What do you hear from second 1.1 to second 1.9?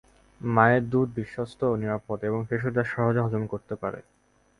বিশ্বস্ত ও